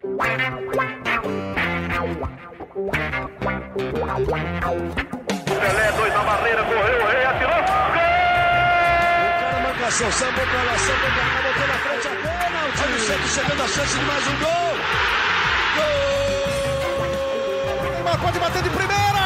[0.00, 0.16] Pelé,
[5.92, 7.52] dois na barreira, correu, o rei atirou.
[7.52, 7.60] Gol!
[9.20, 12.82] O cara marcação, sambou pra lá, sambou pra cá, botou na frente a pênalti.
[12.82, 14.74] Olha o Santos chegando a chance de mais um gol.
[15.76, 15.84] Gol!
[17.92, 19.19] Neymar pode bater de primeira.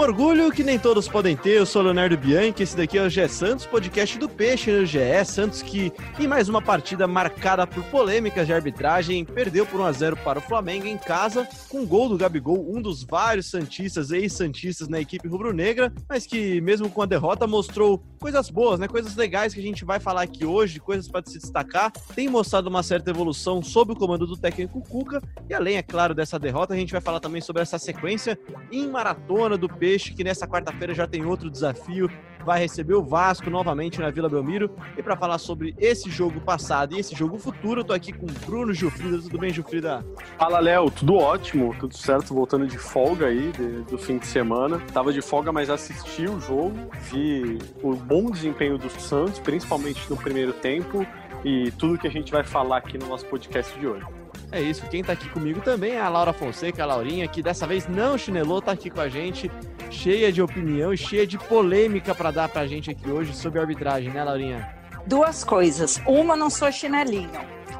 [0.00, 3.28] Orgulho que nem todos podem ter, eu sou Leonardo Bianchi, esse daqui é o GE
[3.28, 4.98] Santos, podcast do Peixe no GE.
[5.26, 10.38] Santos que, em mais uma partida marcada por polêmicas de arbitragem, perdeu por 1x0 para
[10.38, 15.28] o Flamengo em casa, com gol do Gabigol, um dos vários Santistas, ex-Santistas na equipe
[15.28, 18.88] rubro-negra, mas que, mesmo com a derrota, mostrou coisas boas, né?
[18.88, 21.92] Coisas legais que a gente vai falar aqui hoje, coisas para se destacar.
[22.14, 26.14] Tem mostrado uma certa evolução sob o comando do técnico Cuca, e além, é claro,
[26.14, 28.38] dessa derrota, a gente vai falar também sobre essa sequência
[28.72, 32.10] em maratona do Peixe, que nessa quarta-feira já tem outro desafio,
[32.44, 34.70] vai receber o Vasco novamente na Vila Belmiro.
[34.96, 38.26] E para falar sobre esse jogo passado e esse jogo futuro, eu tô aqui com
[38.26, 39.18] o Bruno Gilfrida.
[39.18, 40.04] Tudo bem, Gilfrida?
[40.38, 40.90] Fala, Léo.
[40.90, 42.34] Tudo ótimo, tudo certo.
[42.34, 44.80] Voltando de folga aí de, do fim de semana.
[44.92, 50.16] Tava de folga, mas assisti o jogo, vi o bom desempenho do Santos, principalmente no
[50.16, 51.06] primeiro tempo,
[51.44, 54.06] e tudo que a gente vai falar aqui no nosso podcast de hoje.
[54.52, 57.66] É isso, quem tá aqui comigo também é a Laura Fonseca, a Laurinha, que dessa
[57.66, 59.50] vez não chinelou, tá aqui com a gente,
[59.90, 63.62] cheia de opinião e cheia de polêmica para dar pra gente aqui hoje sobre a
[63.62, 64.68] arbitragem, né, Laurinha?
[65.06, 66.00] Duas coisas.
[66.06, 67.30] Uma, não sou chinelinho.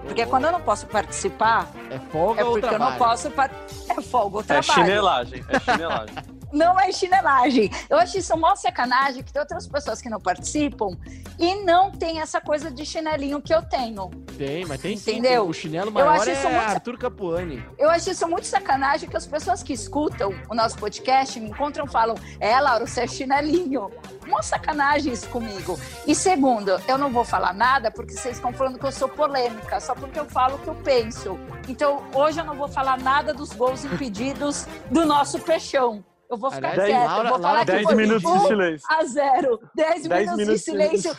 [0.05, 2.91] Porque quando eu não posso participar, É folga é ou porque eu trabalho?
[2.93, 3.31] não posso.
[3.33, 3.51] par-
[3.89, 4.73] É folga ou É trabalho.
[4.73, 6.15] chinelagem, é chinelagem.
[6.53, 7.71] Não é chinelagem.
[7.89, 10.97] Eu acho isso uma sacanagem que tem outras pessoas que não participam
[11.39, 14.11] e não tem essa coisa de chinelinho que eu tenho.
[14.37, 15.13] Tem, mas tem sim.
[15.13, 15.47] Entendeu?
[15.49, 17.65] O chinelo Eu maior acho é isso muito- Arthur Capuani.
[17.79, 21.85] Eu acho isso muito sacanagem que as pessoas que escutam o nosso podcast me encontram
[21.85, 23.91] e falam: É, Laura, você é chinelinho.
[24.27, 25.79] Uma sacanagem isso comigo.
[26.07, 29.81] E segundo, eu não vou falar nada porque vocês estão falando que eu sou polêmica,
[29.81, 31.39] só porque eu falo o que eu penso.
[31.69, 36.05] Então, hoje eu não vou falar nada dos gols impedidos do nosso peixão.
[36.31, 38.47] Eu vou ficar Aliás, quieta, Laura- eu vou Laura, falar que 10 foi minutos de
[38.47, 38.87] silêncio.
[38.91, 39.61] a zero.
[39.75, 41.13] 10 10 minutos, de silêncio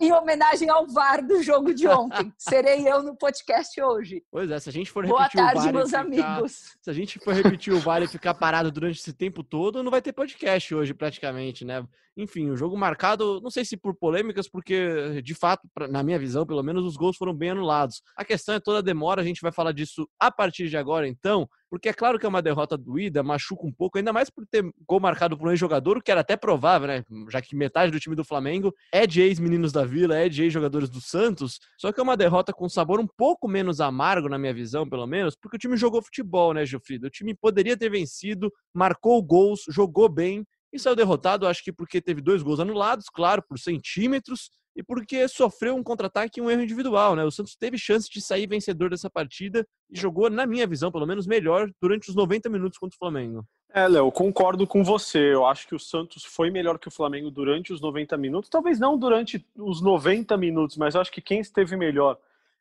[0.00, 2.32] em homenagem ao VAR do jogo de ontem.
[2.36, 4.22] Serei eu no podcast hoje.
[4.30, 6.52] Pois é, se a gente for Boa repetir o tarde, VAR e meus ficar- amigos.
[6.82, 9.90] Se a gente for repetir o VAR e ficar parado durante esse tempo todo, não
[9.90, 11.86] vai ter podcast hoje, praticamente, né?
[12.16, 16.46] Enfim, o jogo marcado, não sei se por polêmicas, porque, de fato, na minha visão,
[16.46, 18.02] pelo menos, os gols foram bem anulados.
[18.16, 21.08] A questão é toda a demora, a gente vai falar disso a partir de agora,
[21.08, 24.46] então, porque é claro que é uma derrota doída, machuca um pouco, ainda mais por
[24.46, 27.04] ter gol marcado por um ex-jogador, o que era até provável, né?
[27.28, 30.88] Já que metade do time do Flamengo é de ex-meninos da Vila, é de ex-jogadores
[30.88, 34.54] do Santos, só que é uma derrota com sabor um pouco menos amargo, na minha
[34.54, 37.08] visão, pelo menos, porque o time jogou futebol, né, Gilfrida?
[37.08, 42.00] O time poderia ter vencido, marcou gols, jogou bem e saiu derrotado, acho que porque
[42.00, 46.62] teve dois gols anulados, claro, por centímetros, e porque sofreu um contra-ataque e um erro
[46.62, 47.24] individual, né?
[47.24, 51.06] O Santos teve chance de sair vencedor dessa partida e jogou, na minha visão, pelo
[51.06, 53.46] menos melhor durante os 90 minutos contra o Flamengo.
[53.72, 55.34] É, Léo, concordo com você.
[55.34, 58.50] Eu acho que o Santos foi melhor que o Flamengo durante os 90 minutos.
[58.50, 62.18] Talvez não durante os 90 minutos, mas eu acho que quem esteve melhor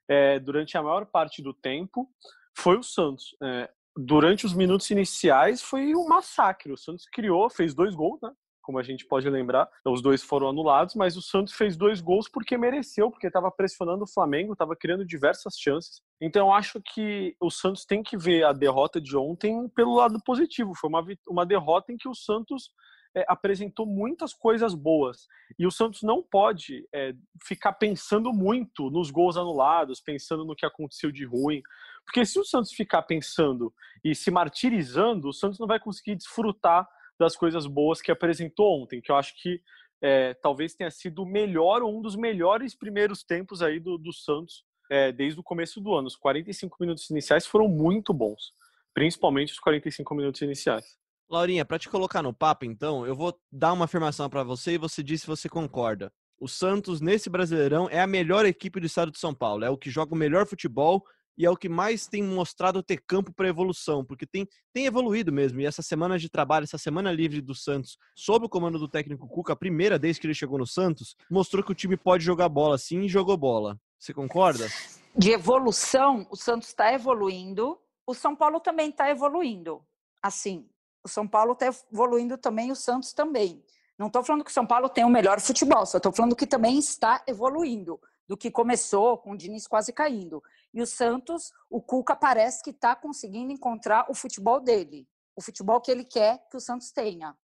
[0.08, 2.10] é, durante a maior parte do tempo
[2.54, 3.36] foi o Santos.
[3.42, 6.72] É, durante os minutos iniciais foi um massacre.
[6.72, 8.32] O Santos criou, fez dois gols, né?
[8.64, 12.30] Como a gente pode lembrar, os dois foram anulados, mas o Santos fez dois gols
[12.30, 16.02] porque mereceu, porque estava pressionando o Flamengo, estava criando diversas chances.
[16.20, 20.74] Então acho que o Santos tem que ver a derrota de ontem pelo lado positivo.
[20.74, 22.72] Foi uma, uma derrota em que o Santos
[23.16, 25.28] é, apresentou muitas coisas boas.
[25.60, 27.14] E o Santos não pode é,
[27.44, 31.62] ficar pensando muito nos gols anulados, pensando no que aconteceu de ruim.
[32.06, 36.88] Porque se o Santos ficar pensando e se martirizando, o Santos não vai conseguir desfrutar
[37.24, 39.62] das coisas boas que apresentou ontem, que eu acho que
[40.02, 44.12] é, talvez tenha sido o melhor ou um dos melhores primeiros tempos aí do, do
[44.12, 46.08] Santos é, desde o começo do ano.
[46.08, 48.52] Os 45 minutos iniciais foram muito bons,
[48.94, 50.98] principalmente os 45 minutos iniciais.
[51.30, 54.78] Laurinha, para te colocar no papo, então, eu vou dar uma afirmação para você e
[54.78, 56.12] você diz se você concorda.
[56.38, 59.64] O Santos, nesse Brasileirão, é a melhor equipe do estado de São Paulo.
[59.64, 61.02] É o que joga o melhor futebol
[61.38, 65.32] e é o que mais tem mostrado ter campo para evolução, porque tem, tem evoluído
[65.32, 65.60] mesmo.
[65.60, 69.28] E essa semana de trabalho, essa semana livre do Santos, sob o comando do técnico
[69.28, 72.50] Cuca, a primeira vez que ele chegou no Santos, mostrou que o time pode jogar
[72.50, 73.80] bola sim e jogou bola.
[73.98, 74.68] Você concorda?
[75.16, 79.82] De evolução, o Santos está evoluindo, o São Paulo também está evoluindo.
[80.22, 80.68] Assim,
[81.04, 83.64] o São Paulo está evoluindo também, o Santos também.
[83.98, 86.48] Não estou falando que o São Paulo tem o melhor futebol, só estou falando que
[86.48, 90.42] também está evoluindo, do que começou com o Diniz quase caindo.
[90.74, 95.80] E o Santos, o Cuca parece que está conseguindo encontrar o futebol dele, o futebol
[95.80, 97.38] que ele quer que o Santos tenha.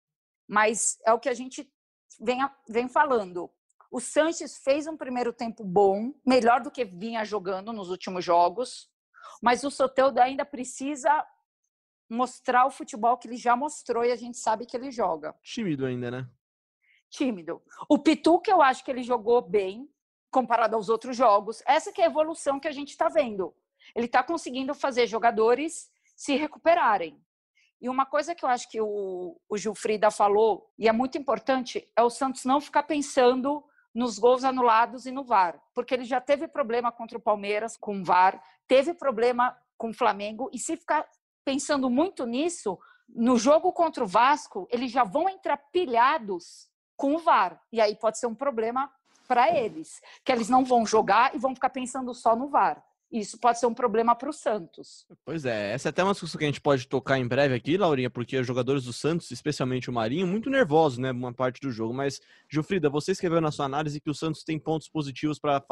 [0.48, 1.72] Mas é o que a gente
[2.20, 3.52] vem, vem falando.
[3.92, 8.90] O Sanches fez um primeiro tempo bom, melhor do que vinha jogando nos últimos jogos,
[9.42, 11.26] mas o Soteldo ainda precisa
[12.10, 15.36] mostrar o futebol que ele já mostrou e a gente sabe que ele joga.
[15.44, 16.30] Tímido ainda, né?
[17.10, 17.62] Tímido.
[17.88, 19.88] O Pitu, que eu acho que ele jogou bem,
[20.32, 21.62] comparado aos outros jogos.
[21.66, 23.54] Essa que é a evolução que a gente está vendo.
[23.96, 27.20] Ele está conseguindo fazer jogadores se recuperarem.
[27.82, 31.90] E uma coisa que eu acho que o, o Gilfrida falou, e é muito importante,
[31.96, 36.20] é o Santos não ficar pensando nos gols anulados e no VAR, porque ele já
[36.20, 40.76] teve problema contra o Palmeiras com o VAR, teve problema com o Flamengo, e se
[40.76, 41.08] ficar
[41.44, 42.78] pensando muito nisso,
[43.08, 47.96] no jogo contra o Vasco, eles já vão entrar pilhados com o VAR, e aí
[47.96, 48.92] pode ser um problema
[49.30, 52.84] para eles, que eles não vão jogar e vão ficar pensando só no VAR.
[53.12, 55.06] Isso pode ser um problema para o Santos.
[55.26, 57.76] Pois é, essa é até uma discussão que a gente pode tocar em breve aqui,
[57.76, 61.72] Laurinha, porque os jogadores do Santos, especialmente o Marinho, muito nervosos, né, uma parte do
[61.72, 61.92] jogo.
[61.92, 62.20] Mas,
[62.52, 65.64] Gilfrida, você escreveu na sua análise que o Santos tem pontos positivos para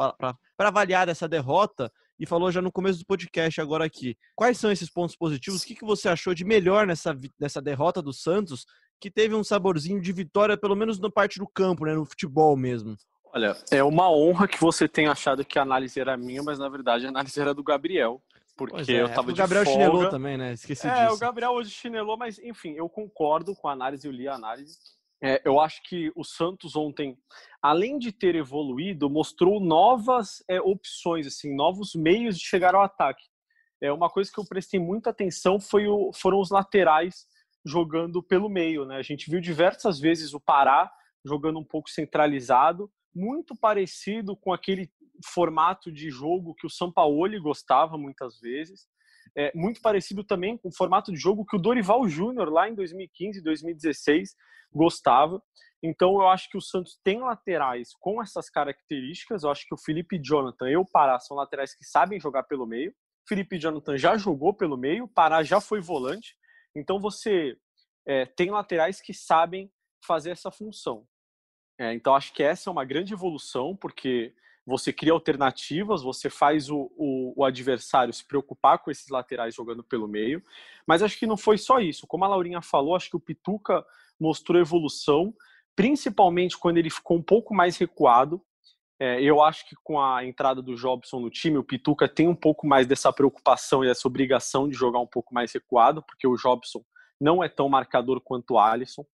[0.58, 4.16] avaliar essa derrota e falou já no começo do podcast agora aqui.
[4.34, 5.62] Quais são esses pontos positivos?
[5.62, 8.66] O que, que você achou de melhor nessa, nessa derrota do Santos,
[9.00, 12.56] que teve um saborzinho de vitória, pelo menos na parte do campo, né, no futebol
[12.56, 12.96] mesmo?
[13.32, 16.68] Olha, é uma honra que você tenha achado que a análise era minha, mas na
[16.68, 18.22] verdade a análise era do Gabriel.
[18.56, 19.80] Porque é, eu tava o Gabriel folga.
[19.80, 20.52] chinelou também, né?
[20.52, 21.14] Esqueci é, disso.
[21.14, 24.76] o Gabriel hoje chinelou, mas enfim, eu concordo com a análise, eu li a análise.
[25.22, 27.16] É, eu acho que o Santos ontem,
[27.62, 33.24] além de ter evoluído, mostrou novas é, opções, assim, novos meios de chegar ao ataque.
[33.80, 37.26] É, uma coisa que eu prestei muita atenção foi o, foram os laterais
[37.64, 38.84] jogando pelo meio.
[38.84, 38.96] Né?
[38.96, 40.90] A gente viu diversas vezes o Pará
[41.24, 44.90] jogando um pouco centralizado, muito parecido com aquele
[45.24, 48.86] formato de jogo que o Sampaoli gostava muitas vezes.
[49.36, 52.74] É, muito parecido também com o formato de jogo que o Dorival Júnior, lá em
[52.74, 54.34] 2015 2016,
[54.72, 55.42] gostava.
[55.82, 59.42] Então, eu acho que o Santos tem laterais com essas características.
[59.42, 62.66] Eu acho que o Felipe Jonathan e o Pará são laterais que sabem jogar pelo
[62.66, 62.92] meio.
[63.28, 66.34] Felipe e Jonathan já jogou pelo meio, Pará já foi volante.
[66.74, 67.56] Então, você
[68.06, 69.70] é, tem laterais que sabem
[70.04, 71.06] fazer essa função.
[71.78, 74.34] É, então, acho que essa é uma grande evolução, porque
[74.66, 79.82] você cria alternativas, você faz o, o, o, adversário se preocupar com esses laterais jogando
[79.82, 80.42] pelo meio.
[80.86, 82.06] Mas acho que não foi só isso.
[82.06, 83.82] Como a Laurinha falou, acho que o Pituca
[84.20, 85.32] mostrou evolução,
[85.74, 88.42] principalmente quando ele ficou um pouco mais recuado.
[89.00, 92.34] É, eu acho que com a entrada do Jobson no time, o Pituca tem um
[92.34, 96.36] pouco mais dessa preocupação e essa obrigação de jogar um pouco mais recuado, porque o
[96.36, 96.84] Jobson
[97.18, 99.06] não é tão marcador quanto o Alisson.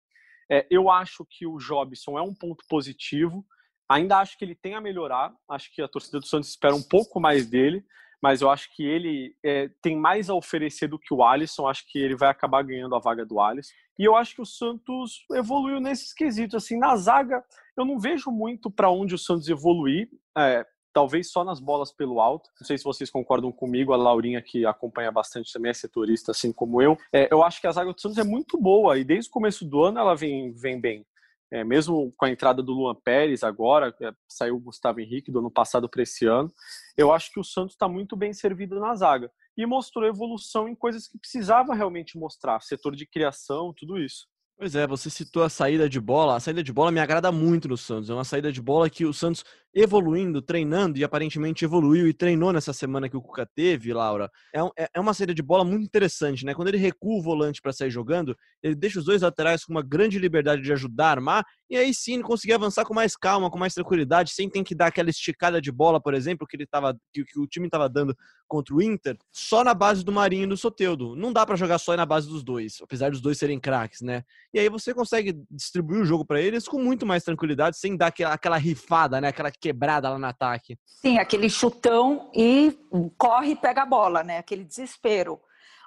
[0.51, 3.45] É, eu acho que o Jobson é um ponto positivo.
[3.89, 5.33] Ainda acho que ele tem a melhorar.
[5.49, 7.85] Acho que a torcida do Santos espera um pouco mais dele,
[8.21, 11.67] mas eu acho que ele é, tem mais a oferecer do que o Alisson.
[11.67, 13.71] Acho que ele vai acabar ganhando a vaga do Alisson.
[13.97, 16.55] E eu acho que o Santos evoluiu nesses quesitos.
[16.55, 17.43] Assim, na zaga,
[17.77, 20.09] eu não vejo muito para onde o Santos evoluir.
[20.37, 20.65] É,
[20.95, 22.49] talvez só nas bolas pelo alto.
[22.57, 26.53] Não sei se vocês concordam comigo, a Laurinha, que acompanha bastante também, é setorista, assim
[26.53, 26.97] como eu.
[27.11, 29.65] É, eu acho que a zaga do Santos é muito boa e desde o começo
[29.65, 31.05] do ano ela vem, vem bem.
[31.51, 35.39] É, mesmo com a entrada do Luan Pérez agora, é, saiu o Gustavo Henrique do
[35.39, 36.49] ano passado para esse ano,
[36.95, 39.29] eu acho que o Santos está muito bem servido na zaga.
[39.57, 44.27] E mostrou evolução em coisas que precisava realmente mostrar, setor de criação, tudo isso.
[44.57, 46.37] Pois é, você citou a saída de bola.
[46.37, 48.09] A saída de bola me agrada muito no Santos.
[48.09, 49.43] É uma saída de bola que o Santos
[49.75, 54.31] evoluindo, treinando e aparentemente evoluiu e treinou nessa semana que o Cuca teve, Laura.
[54.55, 56.53] É, é, é uma saída de bola muito interessante, né?
[56.53, 59.83] Quando ele recua o volante para sair jogando, ele deixa os dois laterais com uma
[59.83, 63.57] grande liberdade de ajudar a armar e aí sim conseguir avançar com mais calma, com
[63.57, 66.95] mais tranquilidade, sem ter que dar aquela esticada de bola, por exemplo, que ele tava,
[67.11, 68.15] que, que o time estava dando
[68.47, 71.15] contra o Inter, só na base do Marinho e do Soteudo.
[71.15, 74.23] Não dá para jogar só na base dos dois, apesar dos dois serem craques, né?
[74.53, 78.07] E aí você consegue distribuir o jogo para eles com muito mais tranquilidade, sem dar
[78.07, 79.29] aquela, aquela rifada, né?
[79.29, 80.77] Aquela quebrada lá no ataque.
[80.85, 82.77] Sim, aquele chutão e
[83.17, 84.37] corre e pega a bola, né?
[84.37, 85.41] Aquele desespero.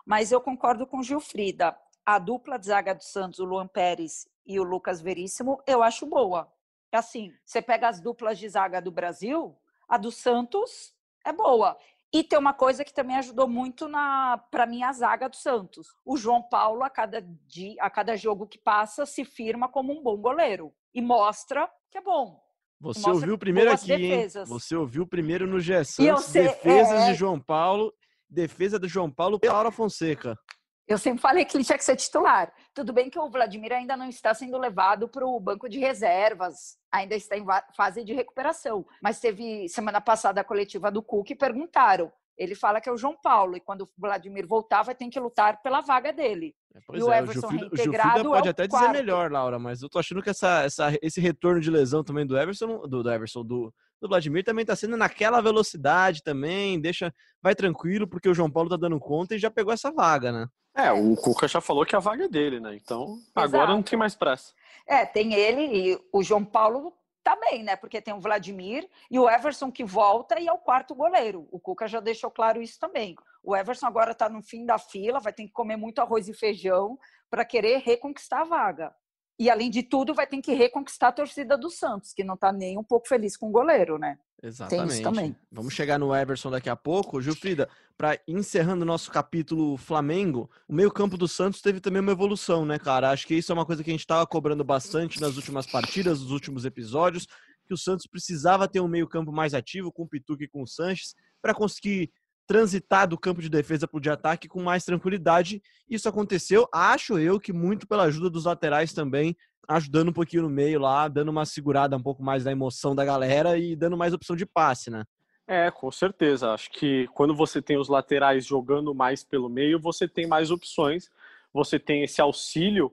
[0.05, 1.79] Mas eu concordo com Gilfrida.
[2.05, 6.07] A dupla de zaga do Santos, o Luan Pérez e o Lucas Veríssimo, eu acho
[6.07, 6.53] boa.
[6.91, 9.57] É assim, você pega as duplas de zaga do Brasil,
[9.89, 10.93] a do Santos
[11.25, 11.79] é boa.
[12.13, 15.89] E tem uma coisa que também ajudou muito na para mim a zaga do Santos.
[16.05, 20.03] O João Paulo a cada dia, a cada jogo que passa se firma como um
[20.03, 22.48] bom goleiro e mostra que é bom.
[22.81, 24.49] Você ouviu primeiro aqui, defesas.
[24.49, 24.55] hein?
[24.59, 27.11] Você ouviu primeiro no G Santos, sei, defesas é...
[27.11, 27.93] de João Paulo,
[28.29, 30.39] defesa do João Paulo pela Laura Fonseca.
[30.87, 32.51] Eu sempre falei que ele tinha que ser titular.
[32.73, 36.79] Tudo bem que o Vladimir ainda não está sendo levado para o banco de reservas,
[36.91, 37.45] ainda está em
[37.77, 38.87] fase de recuperação.
[39.03, 42.11] Mas teve semana passada a coletiva do Cook e perguntaram.
[42.39, 45.19] Ele fala que é o João Paulo e quando o Vladimir voltar vai ter que
[45.19, 46.55] lutar pela vaga dele.
[46.75, 48.87] É, pois E o é, Everson Gilfrida, o reintegrado Gilfrida é pode o até quarto.
[48.87, 52.25] dizer melhor, Laura, mas eu tô achando que essa, essa- esse retorno de lesão também
[52.25, 57.13] do Everson, do, do Everson, do, do Vladimir também tá sendo naquela velocidade também, deixa,
[57.43, 60.47] vai tranquilo, porque o João Paulo tá dando conta e já pegou essa vaga, né?
[60.77, 62.77] É, o Cuca já falou que a vaga é dele, né?
[62.81, 63.91] Então, agora não Exato.
[63.91, 64.53] tem mais pressa.
[64.87, 66.93] É, tem ele e o João Paulo
[67.29, 67.77] também, né?
[67.77, 71.47] Porque tem o Vladimir e o Everson que volta e é o quarto goleiro.
[71.53, 73.15] O Cuca já deixou claro isso também.
[73.43, 76.33] O Everson agora está no fim da fila, vai ter que comer muito arroz e
[76.33, 78.95] feijão para querer reconquistar a vaga.
[79.39, 82.53] E, além de tudo, vai ter que reconquistar a torcida do Santos, que não está
[82.53, 84.19] nem um pouco feliz com o goleiro, né?
[84.43, 85.03] Exatamente.
[85.03, 85.37] também.
[85.51, 87.21] Vamos chegar no Everson daqui a pouco.
[87.21, 92.65] Gilfrida, para encerrando o nosso capítulo Flamengo, o meio-campo do Santos teve também uma evolução,
[92.65, 93.11] né, cara?
[93.11, 96.21] Acho que isso é uma coisa que a gente estava cobrando bastante nas últimas partidas,
[96.21, 97.27] nos últimos episódios,
[97.67, 100.67] que o Santos precisava ter um meio-campo mais ativo com o Pituca e com o
[100.67, 102.11] Sanches para conseguir
[102.49, 105.63] transitar do campo de defesa para o de ataque com mais tranquilidade.
[105.89, 109.37] Isso aconteceu, acho eu, que muito pela ajuda dos laterais também,
[109.69, 113.05] ajudando um pouquinho no meio lá, dando uma segurada um pouco mais da emoção da
[113.05, 115.05] galera e dando mais opção de passe, né?
[115.47, 116.53] É, com certeza.
[116.53, 121.11] Acho que quando você tem os laterais jogando mais pelo meio, você tem mais opções.
[121.53, 122.91] Você tem esse auxílio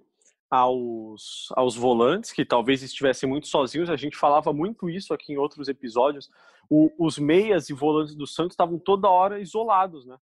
[0.49, 3.89] aos, aos volantes, que talvez estivessem muito sozinhos.
[3.89, 6.29] A gente falava muito isso aqui em outros episódios.
[6.69, 10.17] O- os meias e volantes do Santos estavam toda hora isolados, né?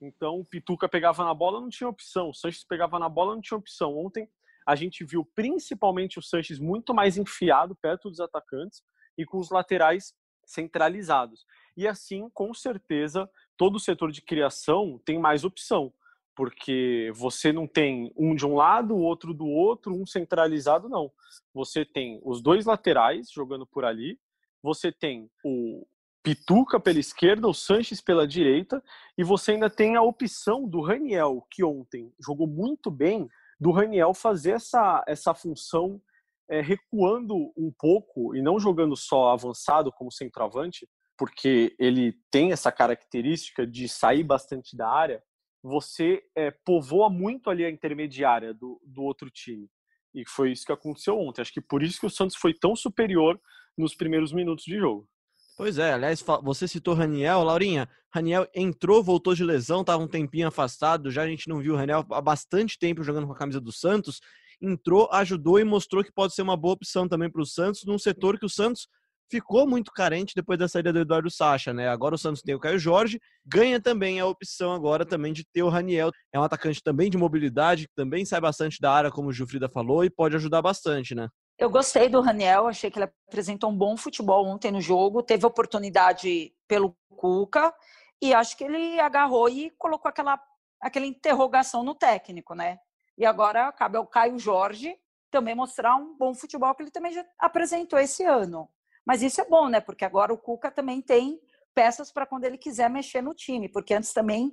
[0.00, 2.30] Então, o Pituca pegava na bola, não tinha opção.
[2.30, 3.96] O Sanches pegava na bola, não tinha opção.
[3.96, 4.28] Ontem,
[4.66, 8.82] a gente viu principalmente o Sanches muito mais enfiado perto dos atacantes
[9.16, 11.46] e com os laterais centralizados.
[11.76, 15.92] E assim, com certeza, todo o setor de criação tem mais opção,
[16.36, 21.10] porque você não tem um de um lado, o outro do outro, um centralizado, não.
[21.54, 24.18] Você tem os dois laterais jogando por ali,
[24.64, 25.86] você tem o
[26.22, 28.82] Pituca pela esquerda, o Sanches pela direita,
[29.16, 33.28] e você ainda tem a opção do Raniel, que ontem jogou muito bem,
[33.60, 36.00] do Raniel fazer essa, essa função
[36.48, 42.72] é, recuando um pouco e não jogando só avançado como centroavante, porque ele tem essa
[42.72, 45.22] característica de sair bastante da área,
[45.62, 49.68] você é, povoa muito ali a intermediária do, do outro time.
[50.14, 51.42] E foi isso que aconteceu ontem.
[51.42, 53.38] Acho que por isso que o Santos foi tão superior
[53.76, 55.08] nos primeiros minutos de jogo.
[55.56, 57.88] Pois é, aliás, você citou Raniel, Laurinha.
[58.12, 61.76] Raniel entrou, voltou de lesão, estava um tempinho afastado, já a gente não viu o
[61.76, 64.20] Raniel há bastante tempo jogando com a camisa do Santos.
[64.60, 67.98] Entrou, ajudou e mostrou que pode ser uma boa opção também para o Santos, num
[67.98, 68.88] setor que o Santos
[69.30, 71.88] ficou muito carente depois da saída do Eduardo Sacha, né?
[71.88, 75.62] Agora o Santos tem o Caio Jorge, ganha também a opção agora também de ter
[75.62, 76.10] o Raniel.
[76.32, 79.68] É um atacante também de mobilidade, que também sai bastante da área, como o Gilfrida
[79.68, 81.28] falou, e pode ajudar bastante, né?
[81.56, 85.46] Eu gostei do Raniel, achei que ele apresentou um bom futebol ontem no jogo, teve
[85.46, 87.72] oportunidade pelo Cuca
[88.20, 90.42] e acho que ele agarrou e colocou aquela,
[90.80, 92.78] aquela interrogação no técnico, né?
[93.16, 94.98] E agora cabe ao Caio Jorge
[95.30, 98.68] também mostrar um bom futebol que ele também já apresentou esse ano.
[99.06, 99.80] Mas isso é bom, né?
[99.80, 101.40] Porque agora o Cuca também tem
[101.74, 104.52] peças para quando ele quiser mexer no time, porque antes também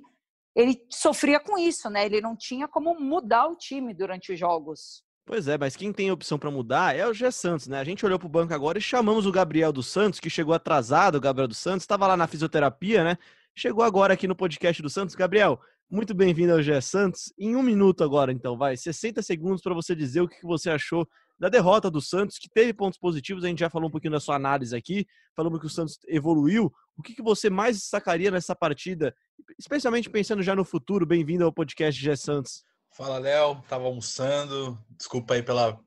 [0.54, 2.04] ele sofria com isso, né?
[2.04, 5.04] Ele não tinha como mudar o time durante os jogos.
[5.24, 7.78] Pois é, mas quem tem opção para mudar é o Gé Santos, né?
[7.78, 11.14] A gente olhou pro banco agora e chamamos o Gabriel dos Santos, que chegou atrasado,
[11.14, 13.16] o Gabriel dos Santos, estava lá na fisioterapia, né?
[13.54, 15.14] Chegou agora aqui no podcast do Santos.
[15.14, 17.32] Gabriel, muito bem-vindo ao Gé Santos.
[17.38, 21.06] Em um minuto agora, então, vai, 60 segundos para você dizer o que você achou
[21.38, 24.20] da derrota do Santos, que teve pontos positivos, a gente já falou um pouquinho da
[24.20, 26.72] sua análise aqui, falamos que o Santos evoluiu.
[26.96, 29.14] O que você mais destacaria nessa partida,
[29.58, 31.06] especialmente pensando já no futuro?
[31.06, 32.64] Bem-vindo ao podcast Gé Santos.
[32.92, 33.62] Fala, Léo.
[33.68, 34.78] Tava almoçando.
[34.96, 35.80] Desculpa aí pela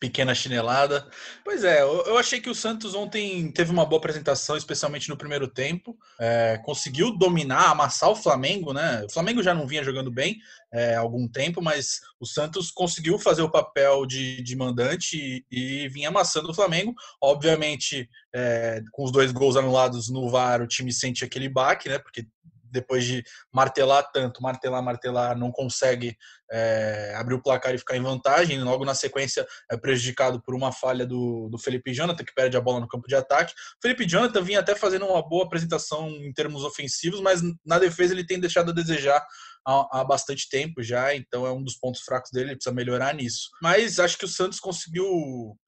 [0.00, 1.06] pequena chinelada.
[1.44, 5.46] Pois é, eu, achei que o Santos ontem teve uma boa apresentação, especialmente no primeiro
[5.46, 5.96] tempo.
[6.18, 9.04] É, conseguiu dominar, amassar o Flamengo, né?
[9.04, 10.38] O Flamengo já não vinha jogando bem
[10.72, 15.84] é, há algum tempo, mas o Santos conseguiu fazer o papel de, de mandante e,
[15.84, 16.94] e vinha amassando o Flamengo.
[17.20, 21.98] Obviamente, é, com os dois gols anulados no VAR, o time sente aquele baque, né?
[21.98, 22.26] Porque
[22.70, 23.22] depois de
[23.52, 26.16] martelar tanto, martelar, martelar, não consegue
[26.50, 28.62] é, abrir o placar e ficar em vantagem.
[28.62, 32.60] Logo na sequência é prejudicado por uma falha do, do Felipe Jonathan, que perde a
[32.60, 33.52] bola no campo de ataque.
[33.52, 38.14] O Felipe Jonathan vinha até fazendo uma boa apresentação em termos ofensivos, mas na defesa
[38.14, 39.24] ele tem deixado a desejar
[39.68, 43.14] há, há bastante tempo já, então é um dos pontos fracos dele, ele precisa melhorar
[43.14, 43.50] nisso.
[43.62, 45.06] Mas acho que o Santos conseguiu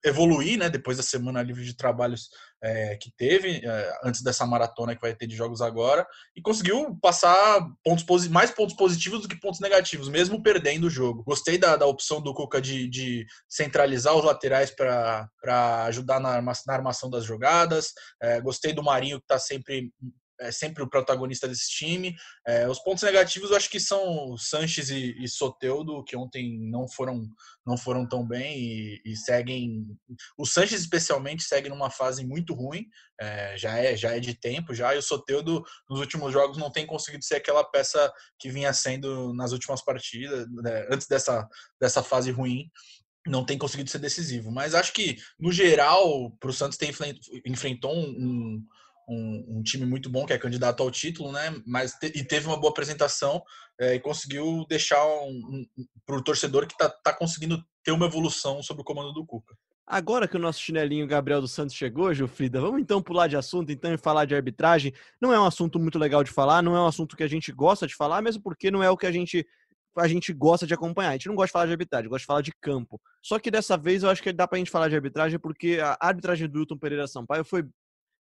[0.03, 2.29] evoluir, né, depois da semana livre de trabalhos
[2.63, 6.05] é, que teve, é, antes dessa maratona que vai ter de jogos agora,
[6.35, 11.23] e conseguiu passar pontos mais pontos positivos do que pontos negativos, mesmo perdendo o jogo.
[11.23, 15.29] Gostei da, da opção do Cuca de, de centralizar os laterais para
[15.85, 19.91] ajudar na, na, armação das jogadas, é, gostei do Marinho que está sempre
[20.41, 22.15] é sempre o protagonista desse time.
[22.45, 26.87] É, os pontos negativos eu acho que são Sanches e, e Soteudo, que ontem não
[26.87, 27.27] foram,
[27.65, 29.85] não foram tão bem e, e seguem.
[30.37, 32.85] O Sanches, especialmente, segue numa fase muito ruim,
[33.19, 36.71] é, já, é, já é de tempo já, e o Soteudo nos últimos jogos não
[36.71, 41.47] tem conseguido ser aquela peça que vinha sendo nas últimas partidas, né, antes dessa,
[41.79, 42.69] dessa fase ruim
[43.27, 44.51] não tem conseguido ser decisivo.
[44.51, 46.91] Mas acho que, no geral, para o Santos ter
[47.45, 48.65] enfrentou um,
[49.07, 51.55] um, um, time muito bom, que é candidato ao título, né?
[51.65, 53.41] Mas te, e teve uma boa apresentação
[53.79, 58.05] é, e conseguiu deixar um, um para o torcedor que está tá conseguindo ter uma
[58.05, 59.55] evolução sob o comando do Cuca.
[59.85, 63.71] Agora que o nosso chinelinho Gabriel dos Santos chegou, Gilfrida, vamos então pular de assunto
[63.71, 64.93] então e falar de arbitragem.
[65.19, 67.51] Não é um assunto muito legal de falar, não é um assunto que a gente
[67.51, 69.45] gosta de falar, mesmo porque não é o que a gente
[69.97, 71.09] a gente gosta de acompanhar.
[71.09, 73.01] A gente não gosta de falar de arbitragem, gosta de falar de campo.
[73.21, 75.97] Só que dessa vez eu acho que dá pra gente falar de arbitragem porque a
[75.99, 77.65] arbitragem do Hilton Pereira Sampaio foi,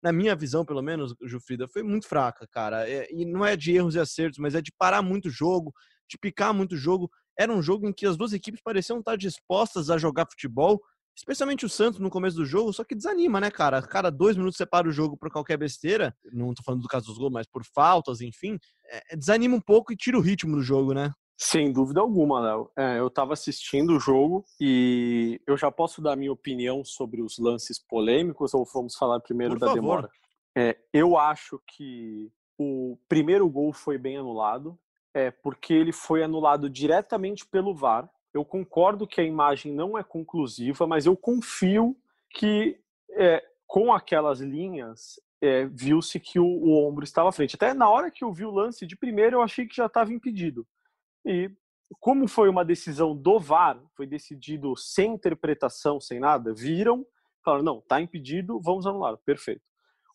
[0.02, 2.90] na minha visão pelo menos, Jufrida, foi muito fraca, cara.
[2.90, 5.74] É, e não é de erros e acertos, mas é de parar muito jogo,
[6.10, 7.10] de picar muito jogo.
[7.38, 10.82] Era um jogo em que as duas equipes pareciam estar dispostas a jogar futebol,
[11.16, 13.82] especialmente o Santos no começo do jogo, só que desanima, né, cara?
[13.82, 17.18] Cada dois minutos separa o jogo por qualquer besteira, não tô falando do caso dos
[17.18, 20.94] gols, mas por faltas, enfim, é, desanima um pouco e tira o ritmo do jogo,
[20.94, 21.12] né?
[21.38, 22.72] Sem dúvida alguma, Léo.
[22.76, 27.38] É, eu estava assistindo o jogo e eu já posso dar minha opinião sobre os
[27.38, 29.82] lances polêmicos ou vamos falar primeiro Por da favor.
[29.82, 30.10] demora?
[30.58, 34.80] É, eu acho que o primeiro gol foi bem anulado,
[35.14, 38.10] é, porque ele foi anulado diretamente pelo VAR.
[38.34, 41.96] Eu concordo que a imagem não é conclusiva, mas eu confio
[42.32, 42.80] que
[43.12, 47.56] é, com aquelas linhas é, viu-se que o, o, ombro estava à frente.
[47.56, 50.12] Até na hora que eu vi o lance de primeiro, eu achei que já estava
[50.12, 50.66] impedido.
[51.28, 51.52] E
[52.00, 57.06] como foi uma decisão do VAR, foi decidido sem interpretação, sem nada, viram,
[57.44, 59.18] falaram, não, está impedido, vamos anular.
[59.18, 59.62] Perfeito.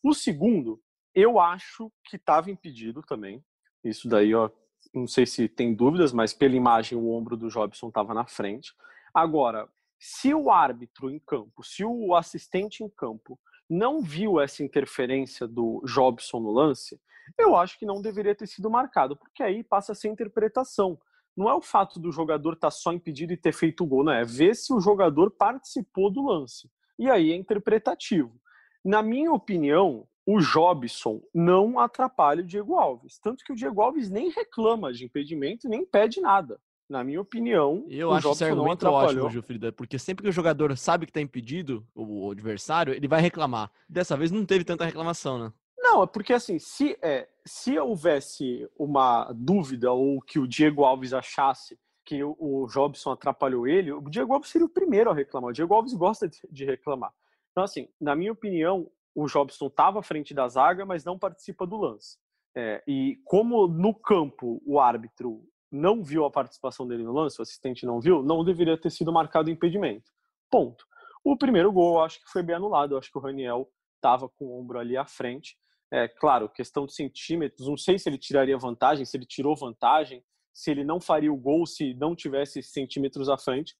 [0.03, 0.81] O segundo,
[1.15, 3.43] eu acho que estava impedido também.
[3.83, 4.49] Isso daí, ó,
[4.93, 8.73] não sei se tem dúvidas, mas pela imagem o ombro do Jobson estava na frente.
[9.13, 13.39] Agora, se o árbitro em campo, se o assistente em campo
[13.69, 16.99] não viu essa interferência do Jobson no lance,
[17.37, 20.99] eu acho que não deveria ter sido marcado, porque aí passa a ser interpretação.
[21.35, 24.03] Não é o fato do jogador estar tá só impedido e ter feito o gol,
[24.03, 26.69] não é ver se o jogador participou do lance.
[26.97, 28.39] E aí é interpretativo.
[28.85, 33.19] Na minha opinião, o Jobson não atrapalha o Diego Alves.
[33.19, 36.59] Tanto que o Diego Alves nem reclama de impedimento, nem pede nada.
[36.89, 40.29] Na minha opinião, eu o acho Jobson esse argumento não ótimo, Gilfrida, porque sempre que
[40.29, 43.71] o jogador sabe que está impedido, o adversário, ele vai reclamar.
[43.89, 45.53] Dessa vez não teve tanta reclamação, né?
[45.93, 51.13] Não, é porque assim, se, é, se houvesse uma dúvida ou que o Diego Alves
[51.13, 55.51] achasse que o, Jobson atrapalhou ele, o Diego Alves seria o primeiro a reclamar.
[55.51, 57.13] O Diego Alves gosta de, de reclamar.
[57.51, 61.67] Então, assim, na minha opinião, o Jobson estava à frente da zaga, mas não participa
[61.67, 62.17] do lance.
[62.55, 67.43] É, e como no campo o árbitro não viu a participação dele no lance, o
[67.43, 70.11] assistente não viu, não deveria ter sido marcado impedimento.
[70.49, 70.87] Ponto.
[71.23, 72.95] O primeiro gol, eu acho que foi bem anulado.
[72.95, 75.55] Eu acho que o Raniel estava com o ombro ali à frente.
[75.93, 80.23] É, claro, questão de centímetros, não sei se ele tiraria vantagem, se ele tirou vantagem,
[80.51, 83.75] se ele não faria o gol se não tivesse centímetros à frente.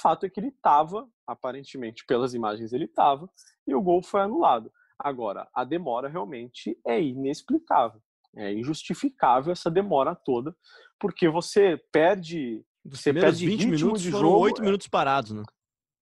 [0.00, 3.28] Fato é que ele estava, aparentemente, pelas imagens ele estava,
[3.66, 4.72] e o gol foi anulado.
[4.98, 8.00] Agora, a demora realmente é inexplicável.
[8.34, 10.56] É injustificável essa demora toda,
[10.98, 12.64] porque você perde.
[12.86, 14.38] Você perde 20 ritmo minutos de jogo.
[14.38, 15.42] 8 minutos parados, né?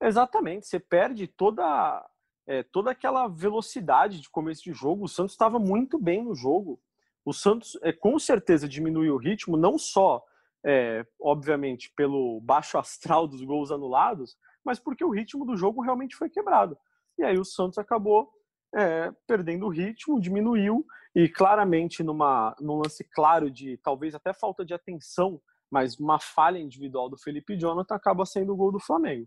[0.00, 2.08] Exatamente, você perde toda
[2.46, 5.04] é, toda aquela velocidade de começo de jogo.
[5.04, 6.80] O Santos estava muito bem no jogo.
[7.24, 10.24] O Santos, é, com certeza, diminuiu o ritmo, não só,
[10.64, 16.16] é, obviamente, pelo baixo astral dos gols anulados, mas porque o ritmo do jogo realmente
[16.16, 16.78] foi quebrado.
[17.18, 18.30] E aí o Santos acabou
[18.74, 24.64] é, perdendo o ritmo, diminuiu, e claramente, numa, num lance claro de talvez até falta
[24.64, 29.26] de atenção, mas uma falha individual do Felipe Jonathan acaba sendo o gol do Flamengo.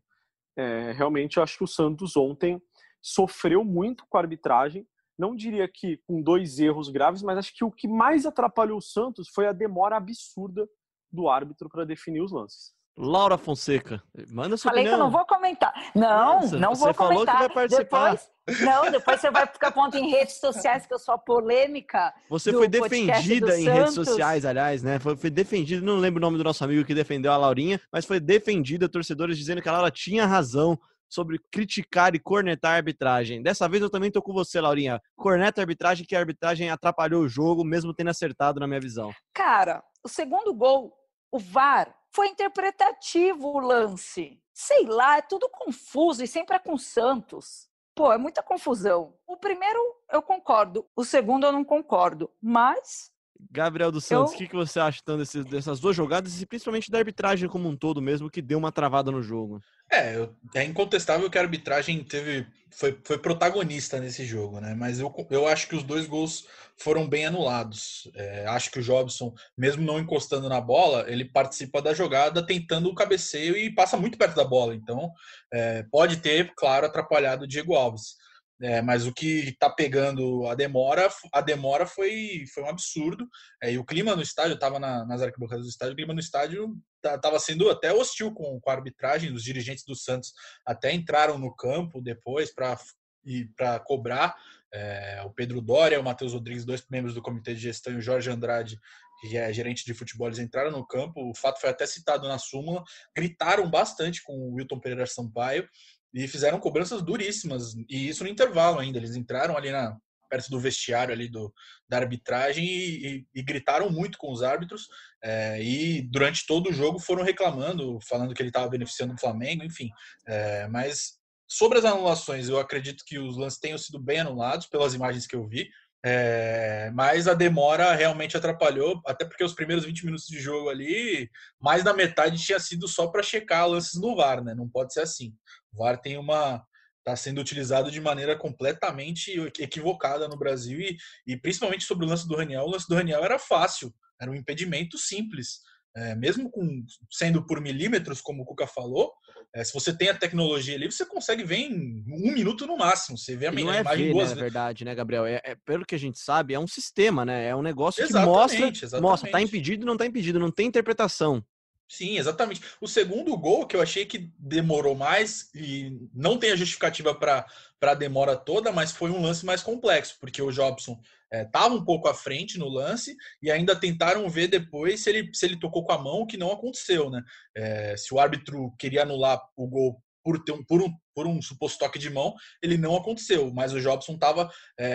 [0.55, 2.61] É, realmente, eu acho que o Santos ontem
[3.01, 4.87] sofreu muito com a arbitragem.
[5.17, 8.81] Não diria que com dois erros graves, mas acho que o que mais atrapalhou o
[8.81, 10.67] Santos foi a demora absurda
[11.11, 12.73] do árbitro para definir os lances.
[13.01, 14.97] Laura Fonseca, manda sua Falei opinião.
[14.97, 15.73] que eu não vou comentar.
[15.95, 17.39] Não, Nossa, não você vou falou que comentar.
[17.39, 18.11] vai participar.
[18.11, 22.13] Depois, não, depois você vai ficar ponto em redes sociais que eu sou a polêmica.
[22.29, 24.99] Você do foi defendida do em redes sociais, aliás, né?
[24.99, 28.05] Foi, foi defendida, não lembro o nome do nosso amigo que defendeu a Laurinha, mas
[28.05, 30.77] foi defendida, torcedores dizendo que a Laura tinha razão
[31.09, 33.41] sobre criticar e cornetar a arbitragem.
[33.41, 35.01] Dessa vez eu também tô com você, Laurinha.
[35.15, 39.11] Corneta a arbitragem, que a arbitragem atrapalhou o jogo, mesmo tendo acertado na minha visão.
[39.33, 40.93] Cara, o segundo gol,
[41.31, 44.41] o VAR, foi interpretativo o lance.
[44.53, 47.67] Sei lá, é tudo confuso e sempre é com Santos.
[47.95, 49.13] pô, é muita confusão.
[49.27, 49.79] O primeiro
[50.11, 53.11] eu concordo, o segundo eu não concordo, mas
[53.51, 56.45] Gabriel dos Santos, o Eu- que, que você acha então, desses- dessas duas jogadas e
[56.45, 59.61] principalmente da arbitragem como um todo mesmo, que deu uma travada no jogo?
[59.91, 64.75] É, eu- é incontestável que a arbitragem teve foi, foi protagonista nesse jogo, né?
[64.75, 66.45] Mas eu, eu acho que os dois gols
[66.77, 68.07] foram bem anulados.
[68.13, 72.87] É, acho que o Jobson, mesmo não encostando na bola, ele participa da jogada tentando
[72.87, 74.75] o cabeceio e passa muito perto da bola.
[74.75, 75.11] Então,
[75.51, 78.15] é, pode ter, claro, atrapalhado o Diego Alves.
[78.61, 83.25] É, mas o que tá pegando a demora, a demora foi, foi um absurdo.
[83.63, 86.13] É, e o clima no estádio, eu tava na, nas arquibancadas do estádio, o clima
[86.13, 89.31] no estádio estava sendo até hostil com, com a arbitragem.
[89.31, 90.33] Os dirigentes do Santos
[90.65, 94.35] até entraram no campo depois para cobrar.
[94.73, 98.01] É, o Pedro Dória, o Matheus Rodrigues, dois membros do comitê de gestão, e o
[98.01, 98.77] Jorge Andrade,
[99.21, 101.29] que é gerente de futebol, eles entraram no campo.
[101.29, 102.83] O fato foi até citado na súmula.
[103.15, 105.67] Gritaram bastante com o Wilton Pereira Sampaio
[106.13, 107.73] e fizeram cobranças duríssimas.
[107.89, 108.97] E isso no intervalo ainda.
[108.97, 109.97] Eles entraram ali na,
[110.29, 111.51] perto do vestiário ali do,
[111.89, 114.87] da arbitragem e, e, e gritaram muito com os árbitros.
[115.21, 119.63] É, e durante todo o jogo foram reclamando, falando que ele estava beneficiando o Flamengo,
[119.63, 119.89] enfim.
[120.27, 124.93] É, mas sobre as anulações, eu acredito que os lances tenham sido bem anulados pelas
[124.93, 125.67] imagens que eu vi.
[126.05, 131.29] É, mas a demora realmente atrapalhou, até porque os primeiros 20 minutos de jogo ali,
[131.59, 134.55] mais da metade tinha sido só para checar lances no VAR, né?
[134.55, 135.33] Não pode ser assim.
[135.73, 136.63] O VAR tem uma
[136.99, 142.27] está sendo utilizado de maneira completamente equivocada no Brasil e, e principalmente sobre o lance
[142.27, 142.63] do Raniel.
[142.63, 145.59] O lance do Raniel era fácil, era um impedimento simples.
[145.97, 149.11] É, mesmo com sendo por milímetros, como o Cuca falou,
[149.55, 153.17] é, se você tem a tecnologia ali, você consegue ver em um minuto no máximo.
[153.17, 154.53] Você vê a, não é imagem ver, duas né, vezes.
[154.53, 155.25] verdade, né, Gabriel?
[155.25, 157.47] É, é- pelo que a gente sabe, é um sistema, né?
[157.47, 159.01] É um negócio que Exatamente, mostra, exatamente.
[159.09, 161.43] mostra, tá impedido não tá impedido, não tem interpretação.
[161.91, 162.61] Sim, exatamente.
[162.79, 167.47] O segundo gol, que eu achei que demorou mais, e não tem a justificativa para
[167.81, 171.01] a demora toda, mas foi um lance mais complexo, porque o Jobson
[171.33, 175.45] estava um pouco à frente no lance e ainda tentaram ver depois se ele, se
[175.47, 177.23] ele tocou com a mão, o que não aconteceu, né?
[177.55, 181.41] É, se o árbitro queria anular o gol por, ter um, por, um, por um
[181.41, 184.47] suposto toque de mão, ele não aconteceu, mas o Jobson estava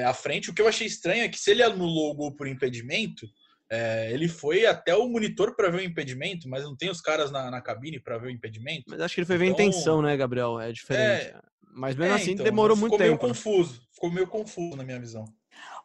[0.07, 0.50] à frente.
[0.50, 3.26] O que eu achei estranho é que se ele anulou o gol por impedimento,
[3.70, 7.31] é, ele foi até o monitor para ver o impedimento, mas não tem os caras
[7.31, 8.85] na, na cabine para ver o impedimento.
[8.88, 10.61] Mas acho que ele foi ver a Então- intenção, né, Gabriel?
[10.61, 11.35] É diferente.
[11.77, 13.27] Mas mesmo É, assim, então, demorou muito ficou meio tempo.
[13.27, 13.33] né?
[13.35, 13.83] confuso.
[13.92, 15.24] Ficou meio confuso na minha visão.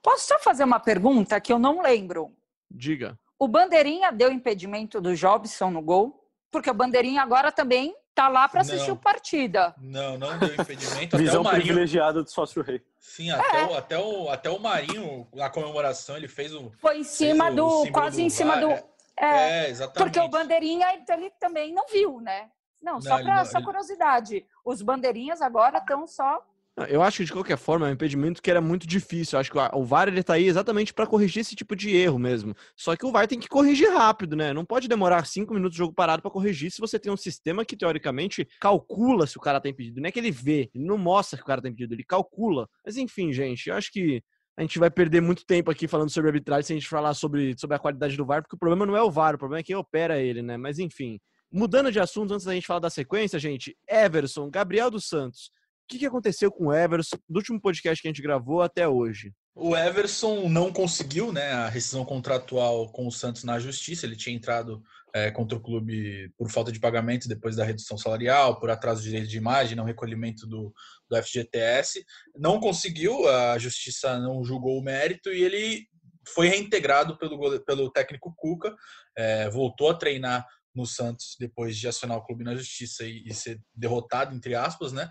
[0.04, 2.32] posso só fazer uma pergunta que eu não lembro?
[2.70, 3.18] Diga.
[3.40, 6.24] O Bandeirinha deu impedimento do Jobson no gol?
[6.52, 9.74] Porque o Bandeirinha agora também tá lá para assistir o partida.
[9.78, 11.16] Não, não deu impedimento.
[11.16, 11.64] até Visão o Marinho.
[11.64, 12.82] privilegiada do sócio rei.
[13.00, 16.70] Sim, até, o, até, o, até o Marinho, na comemoração, ele fez o.
[16.80, 18.70] Foi em cima do, quase do em cima do.
[18.72, 18.84] é.
[19.22, 19.98] É, É, exatamente.
[20.14, 22.50] porque o Bandeirinha então, ele também não viu, né?
[22.82, 24.46] Não, só para essa ele- curiosidade.
[24.64, 26.42] Os bandeirinhas agora estão só.
[26.88, 29.36] Eu acho que de qualquer forma é um impedimento que era muito difícil.
[29.36, 32.20] Eu acho que o- VAR ele tá aí exatamente para corrigir esse tipo de erro
[32.20, 32.56] mesmo.
[32.76, 34.54] Só que o VAR tem que corrigir rápido, né?
[34.54, 37.66] Não pode demorar cinco minutos de jogo parado para corrigir se você tem um sistema
[37.66, 40.00] que teoricamente calcula se o cara tá impedido.
[40.00, 42.68] Não é que ele vê, ele não mostra que o cara tá impedido, ele calcula.
[42.86, 44.22] Mas enfim, gente, eu acho que
[44.58, 47.56] a gente vai perder muito tempo aqui falando sobre arbitragem se a gente falar sobre,
[47.58, 49.64] sobre a qualidade do VAR, porque o problema não é o VAR, o problema é
[49.64, 50.58] quem opera ele, né?
[50.58, 51.20] Mas enfim.
[51.52, 55.50] Mudando de assunto, antes da gente falar da sequência, gente, Everson, Gabriel dos Santos.
[55.90, 59.34] Que, que aconteceu com o Everson do último podcast que a gente gravou até hoje?
[59.56, 64.06] O Everson não conseguiu né, a rescisão contratual com o Santos na justiça.
[64.06, 64.84] Ele tinha entrado
[65.16, 69.10] é, contra o clube por falta de pagamento depois da redução salarial, por atraso de
[69.10, 70.72] direito de imagem, não recolhimento do,
[71.10, 72.06] do FGTS.
[72.38, 75.88] Não conseguiu, a justiça não julgou o mérito e ele
[76.36, 78.76] foi reintegrado pelo, pelo técnico Cuca,
[79.18, 83.34] é, voltou a treinar no Santos depois de acionar o clube na justiça e, e
[83.34, 85.10] ser derrotado, entre aspas, né?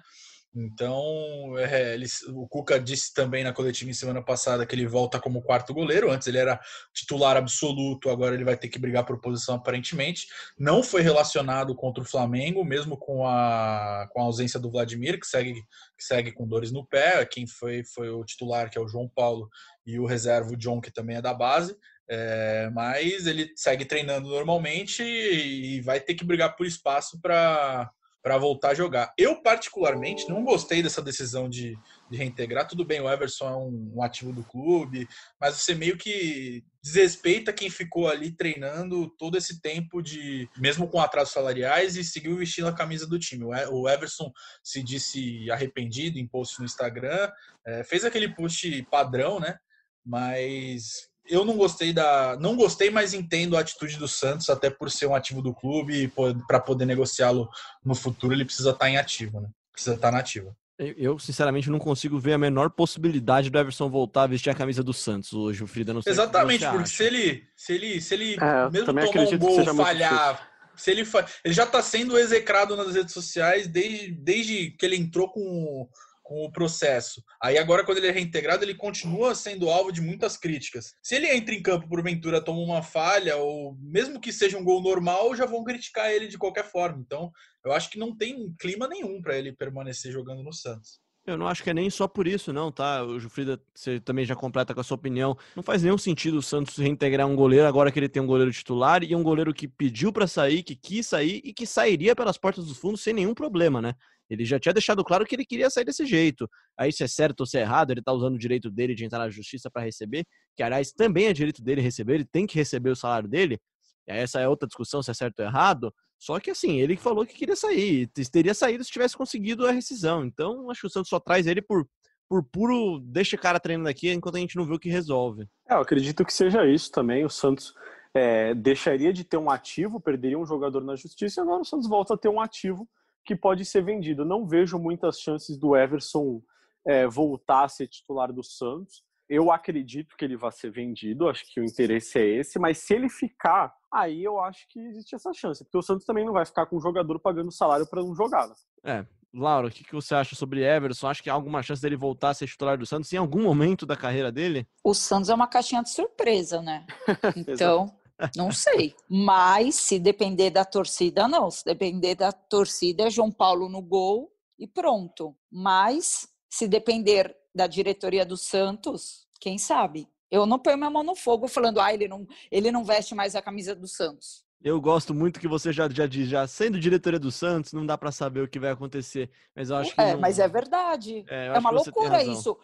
[0.60, 5.20] Então, é, eles- o Cuca disse também na coletiva em semana passada que ele volta
[5.20, 6.10] como quarto goleiro.
[6.10, 6.58] Antes ele era
[6.92, 10.26] titular absoluto, agora ele vai ter que brigar por posição aparentemente.
[10.58, 15.26] Não foi relacionado contra o Flamengo, mesmo com a, com a ausência do Vladimir, que
[15.26, 15.54] segue,
[15.96, 17.24] que segue com dores no pé.
[17.24, 19.48] Quem foi foi o titular, que é o João Paulo,
[19.86, 21.76] e o reserva, o John, que também é da base.
[22.10, 27.90] É, mas ele segue treinando normalmente e vai ter que brigar por espaço para
[28.22, 29.12] para voltar a jogar.
[29.16, 31.78] Eu, particularmente, não gostei dessa decisão de,
[32.10, 32.66] de reintegrar.
[32.66, 35.08] Tudo bem, o Everson é um, um ativo do clube,
[35.40, 41.00] mas você meio que desrespeita quem ficou ali treinando todo esse tempo de, mesmo com
[41.00, 43.44] atrasos salariais, e seguiu vestindo a camisa do time.
[43.44, 47.30] O Everson se disse arrependido em post no Instagram,
[47.66, 49.56] é, fez aquele post padrão, né?
[50.04, 52.36] Mas eu não gostei da.
[52.40, 56.04] Não gostei, mas entendo a atitude do Santos, até por ser um ativo do clube
[56.04, 56.12] e
[56.46, 57.48] para poder negociá-lo
[57.84, 59.48] no futuro, ele precisa estar em ativo, né?
[59.72, 60.56] Precisa estar na ativa.
[60.78, 64.80] Eu, sinceramente, não consigo ver a menor possibilidade do Everson voltar a vestir a camisa
[64.80, 65.92] do Santos hoje, o Frida.
[65.92, 69.74] Não sei Exatamente, porque se ele, se ele, se ele É, mesmo tomar um gol,
[69.74, 71.26] falhar, se ele, fa...
[71.44, 75.88] ele já tá sendo execrado nas redes sociais desde, desde que ele entrou com,
[76.28, 77.24] com o processo.
[77.42, 80.94] Aí agora, quando ele é reintegrado, ele continua sendo alvo de muitas críticas.
[81.02, 84.82] Se ele entra em campo, porventura, toma uma falha, ou mesmo que seja um gol
[84.82, 87.00] normal, já vão criticar ele de qualquer forma.
[87.00, 87.32] Então,
[87.64, 91.00] eu acho que não tem clima nenhum para ele permanecer jogando no Santos.
[91.26, 93.02] Eu não acho que é nem só por isso, não, tá?
[93.04, 95.36] O Jufrida, você também já completa com a sua opinião.
[95.56, 98.52] Não faz nenhum sentido o Santos reintegrar um goleiro agora que ele tem um goleiro
[98.52, 102.38] titular e um goleiro que pediu para sair, que quis sair e que sairia pelas
[102.38, 103.94] portas dos fundos sem nenhum problema, né?
[104.28, 106.48] Ele já tinha deixado claro que ele queria sair desse jeito.
[106.76, 109.04] Aí, se é certo ou se é errado, ele tá usando o direito dele de
[109.04, 112.54] entrar na justiça para receber, que aliás também é direito dele receber, ele tem que
[112.56, 113.58] receber o salário dele.
[114.06, 115.92] Essa é outra discussão se é certo ou errado.
[116.18, 120.24] Só que assim, ele falou que queria sair, teria saído se tivesse conseguido a rescisão.
[120.24, 121.86] Então, acho que o Santos só traz ele por,
[122.28, 125.46] por puro deixa o cara treinando aqui enquanto a gente não vê o que resolve.
[125.68, 127.24] É, eu acredito que seja isso também.
[127.24, 127.72] O Santos
[128.12, 131.88] é, deixaria de ter um ativo, perderia um jogador na justiça e agora o Santos
[131.88, 132.88] volta a ter um ativo
[133.28, 134.24] que pode ser vendido.
[134.24, 136.40] Não vejo muitas chances do Everson
[136.86, 139.02] é, voltar a ser titular do Santos.
[139.28, 142.94] Eu acredito que ele vai ser vendido, acho que o interesse é esse, mas se
[142.94, 146.46] ele ficar, aí eu acho que existe essa chance, porque o Santos também não vai
[146.46, 148.48] ficar com o jogador pagando salário para não jogar.
[148.48, 148.54] Né?
[148.82, 151.08] É, Laura, o que, que você acha sobre Everson?
[151.08, 153.84] Acha que há alguma chance dele voltar a ser titular do Santos em algum momento
[153.84, 154.66] da carreira dele?
[154.82, 156.86] O Santos é uma caixinha de surpresa, né?
[157.36, 157.94] Então,
[158.36, 158.94] não sei.
[159.08, 161.50] Mas se depender da torcida, não.
[161.50, 165.36] Se depender da torcida, é João Paulo no gol e pronto.
[165.50, 170.08] Mas se depender da diretoria do Santos, quem sabe?
[170.30, 173.34] Eu não ponho minha mão no fogo falando, ah, ele não, ele não veste mais
[173.34, 174.44] a camisa do Santos.
[174.62, 177.96] Eu gosto muito que você já, já diz, já sendo diretoria do Santos, não dá
[177.96, 179.30] para saber o que vai acontecer.
[179.54, 180.00] Mas eu acho que.
[180.00, 180.20] É, não...
[180.20, 181.24] mas é verdade.
[181.28, 182.58] É, É uma loucura isso.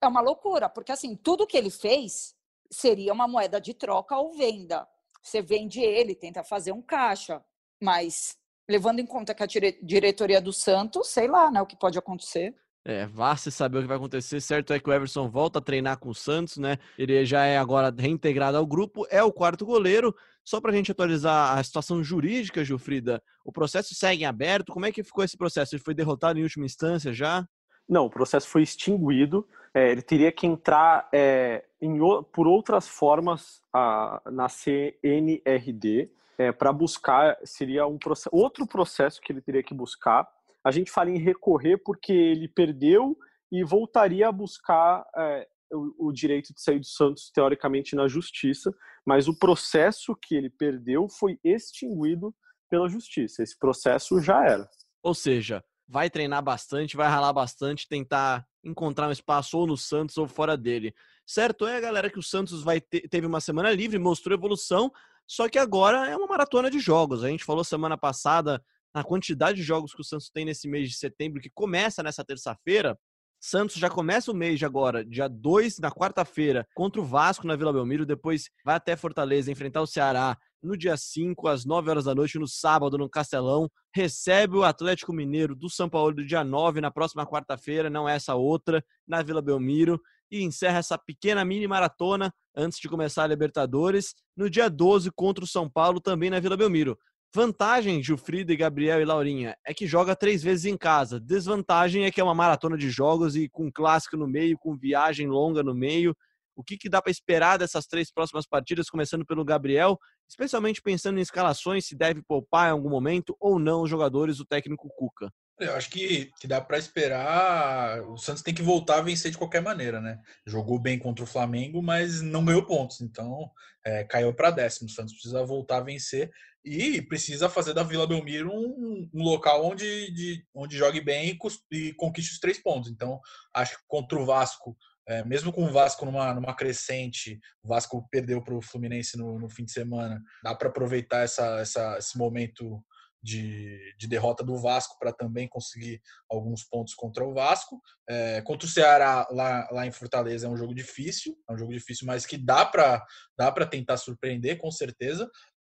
[0.00, 2.34] É uma loucura, porque assim, tudo que ele fez
[2.70, 4.86] seria uma moeda de troca ou venda.
[5.22, 7.42] Você vende ele, tenta fazer um caixa,
[7.82, 8.36] mas
[8.68, 11.98] levando em conta que a dire- diretoria do Santos, sei lá, né, o que pode
[11.98, 12.54] acontecer.
[12.84, 14.40] É, vá se saber o que vai acontecer.
[14.40, 16.78] Certo é que o Everson volta a treinar com o Santos, né?
[16.96, 20.14] Ele já é agora reintegrado ao grupo, é o quarto goleiro.
[20.42, 24.72] Só para a gente atualizar a situação jurídica, Gilfrida, o processo segue em aberto.
[24.72, 25.74] Como é que ficou esse processo?
[25.74, 27.46] Ele foi derrotado em última instância já?
[27.86, 29.46] Não, o processo foi extinguido.
[29.74, 31.98] É, ele teria que entrar é, em
[32.32, 36.10] por outras formas a- na CNRD
[36.58, 37.98] para buscar, seria um
[38.32, 40.26] outro processo que ele teria que buscar.
[40.64, 43.16] A gente fala em recorrer porque ele perdeu
[43.52, 48.74] e voltaria a buscar é, o, o direito de sair do Santos, teoricamente, na justiça,
[49.04, 52.34] mas o processo que ele perdeu foi extinguido
[52.68, 53.42] pela justiça.
[53.42, 54.68] Esse processo já era.
[55.02, 60.16] Ou seja, vai treinar bastante, vai ralar bastante, tentar encontrar um espaço ou no Santos
[60.16, 60.94] ou fora dele.
[61.26, 64.92] Certo é, galera, que o Santos vai ter, teve uma semana livre, mostrou evolução,
[65.26, 67.24] só que agora é uma maratona de jogos.
[67.24, 68.62] A gente falou semana passada
[68.94, 72.24] na quantidade de jogos que o Santos tem nesse mês de setembro, que começa nessa
[72.24, 72.96] terça-feira.
[73.40, 77.56] Santos já começa o mês de agora, dia 2, na quarta-feira, contra o Vasco na
[77.56, 82.04] Vila Belmiro, depois vai até Fortaleza enfrentar o Ceará no dia 5, às 9 horas
[82.04, 83.70] da noite, no sábado, no Castelão.
[83.94, 88.14] Recebe o Atlético Mineiro do São Paulo do dia 9, na próxima quarta-feira, não é
[88.14, 89.98] essa outra, na Vila Belmiro.
[90.30, 95.42] E encerra essa pequena mini maratona antes de começar a Libertadores, no dia 12 contra
[95.42, 96.98] o São Paulo, também na Vila Belmiro.
[97.32, 101.20] Vantagem, Gilfrida, Gabriel e Laurinha, é que joga três vezes em casa.
[101.20, 105.28] Desvantagem é que é uma maratona de jogos e com clássico no meio, com viagem
[105.28, 106.12] longa no meio.
[106.56, 109.96] O que, que dá para esperar dessas três próximas partidas, começando pelo Gabriel,
[110.28, 114.44] especialmente pensando em escalações, se deve poupar em algum momento ou não os jogadores do
[114.44, 115.32] técnico Cuca?
[115.60, 118.02] Eu acho que, que dá para esperar.
[118.04, 120.18] O Santos tem que voltar a vencer de qualquer maneira, né?
[120.46, 123.00] Jogou bem contra o Flamengo, mas não ganhou pontos.
[123.00, 123.50] Então,
[123.84, 124.88] é, caiu para décimo.
[124.88, 126.30] O Santos precisa voltar a vencer
[126.64, 131.76] e precisa fazer da Vila Belmiro um, um local onde, de, onde jogue bem e,
[131.76, 132.90] e conquiste os três pontos.
[132.90, 133.20] Então,
[133.54, 138.06] acho que contra o Vasco, é, mesmo com o Vasco numa, numa crescente, o Vasco
[138.10, 142.16] perdeu para o Fluminense no, no fim de semana, dá para aproveitar essa, essa, esse
[142.18, 142.82] momento
[143.22, 147.80] de, de derrota do Vasco para também conseguir alguns pontos contra o Vasco.
[148.08, 151.72] É, contra o Ceará lá, lá em Fortaleza é um jogo difícil, é um jogo
[151.72, 153.04] difícil, mas que dá para
[153.36, 155.30] dá para tentar surpreender, com certeza.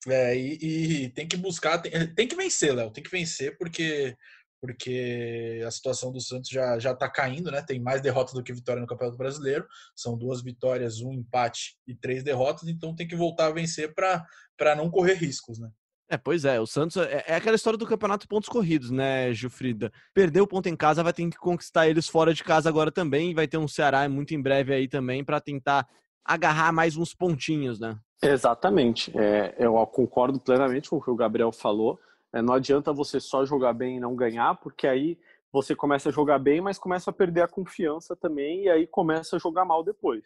[0.07, 4.15] É, e, e tem que buscar, tem, tem que vencer, Léo, tem que vencer, porque
[4.59, 7.61] porque a situação do Santos já já está caindo, né?
[7.61, 9.67] Tem mais derrotas do que vitória no Campeonato Brasileiro.
[9.95, 12.67] São duas vitórias, um empate e três derrotas.
[12.67, 14.25] Então tem que voltar a vencer para
[14.57, 15.69] para não correr riscos, né?
[16.09, 19.91] É, pois é, o Santos é, é aquela história do campeonato pontos corridos, né, Gilfrida?
[20.13, 23.33] Perdeu o ponto em casa, vai ter que conquistar eles fora de casa agora também,
[23.33, 25.85] vai ter um Ceará muito em breve aí também para tentar
[26.23, 27.97] agarrar mais uns pontinhos, né?
[28.21, 29.11] Exatamente.
[29.17, 31.99] É, eu concordo plenamente com o que o Gabriel falou.
[32.33, 35.17] É, não adianta você só jogar bem e não ganhar, porque aí
[35.51, 39.35] você começa a jogar bem, mas começa a perder a confiança também, e aí começa
[39.35, 40.23] a jogar mal depois.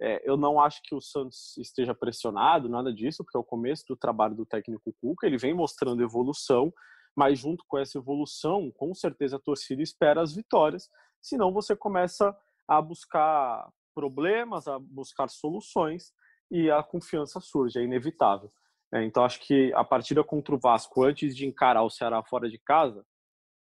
[0.00, 3.84] É, eu não acho que o Santos esteja pressionado, nada disso, porque é o começo
[3.88, 6.72] do trabalho do técnico Cuca, ele vem mostrando evolução,
[7.16, 10.88] mas junto com essa evolução, com certeza a torcida espera as vitórias,
[11.20, 12.36] senão você começa
[12.68, 16.12] a buscar problemas, a buscar soluções
[16.48, 18.52] e a confiança surge, é inevitável.
[18.94, 22.48] É, então acho que a partida contra o Vasco, antes de encarar o Ceará fora
[22.48, 23.04] de casa,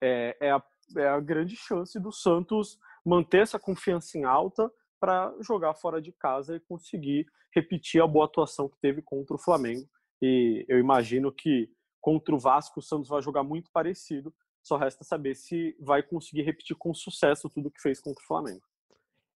[0.02, 0.64] é, é, a,
[0.98, 6.12] é a grande chance do Santos manter essa confiança em alta para jogar fora de
[6.12, 9.88] casa e conseguir repetir a boa atuação que teve contra o Flamengo.
[10.22, 11.70] E eu imagino que
[12.02, 14.34] contra o Vasco o Santos vai jogar muito parecido.
[14.64, 18.62] Só resta saber se vai conseguir repetir com sucesso tudo que fez contra o Flamengo.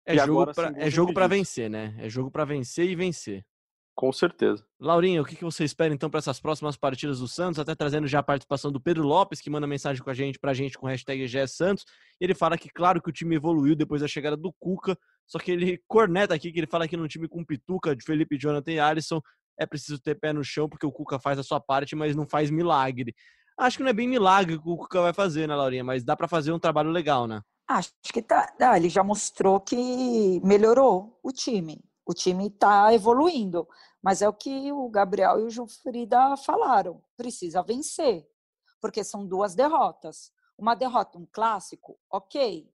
[0.05, 1.95] É E jogo sem é jogo para vencer, né?
[1.99, 3.45] É jogo para vencer e vencer.
[3.93, 4.65] Com certeza.
[4.79, 7.59] Laurinha, o que, você espera então para essas próximas partidas do Santos?
[7.59, 10.53] Até trazendo já a participação do Pedro Lopes, que manda mensagem com a gente, pra
[10.53, 11.85] gente com o hashtag GS Santos.
[12.19, 15.51] Ele fala que, claro, que o time evoluiu depois da chegada do Cuca, só que
[15.51, 18.79] ele corneta aqui, que ele fala que num time com Pituca, de Felipe Jonathan e
[18.79, 19.21] Alisson,
[19.57, 22.27] é preciso ter pé no chão, porque o Cuca faz a sua parte, mas não
[22.27, 23.13] faz milagre.
[23.57, 25.83] Acho que não é bem milagre que o Cuca vai fazer, né, Laurinha?
[25.83, 27.41] Mas dá para fazer um trabalho legal, né?
[27.67, 31.81] Acho que tá, ah, ele já mostrou que melhorou o time.
[32.05, 33.67] O time está evoluindo,
[34.03, 37.01] mas é o que o Gabriel e o Jufrida falaram.
[37.15, 38.27] Precisa vencer,
[38.81, 40.31] porque são duas derrotas.
[40.57, 42.69] Uma derrota, um clássico, ok.